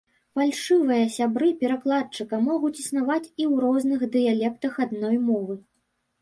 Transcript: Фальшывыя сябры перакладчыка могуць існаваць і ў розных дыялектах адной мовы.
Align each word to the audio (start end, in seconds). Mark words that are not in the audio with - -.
Фальшывыя 0.37 1.03
сябры 1.15 1.49
перакладчыка 1.59 2.39
могуць 2.47 2.73
існаваць 2.85 3.27
і 3.27 3.43
ў 3.51 3.53
розных 3.65 4.01
дыялектах 4.17 4.73
адной 4.87 5.17
мовы. 5.29 5.61